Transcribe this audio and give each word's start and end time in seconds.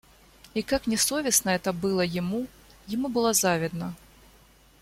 И, 0.55 0.63
как 0.63 0.87
ни 0.87 0.95
совестно 0.95 1.51
это 1.51 1.71
было 1.71 2.01
ему, 2.01 2.47
ему 2.87 3.07
было 3.07 3.33
завидно. 3.33 3.95